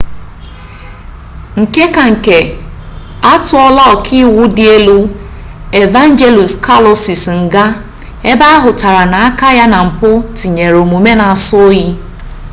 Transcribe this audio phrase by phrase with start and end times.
[1.61, 2.37] nke ka nke
[3.33, 4.99] atuola oka-iwu di elu
[5.83, 7.63] evangelos kalousis nga
[8.31, 11.85] ebe ahutara na aka ya na mpu tinyere omume na aso-oyi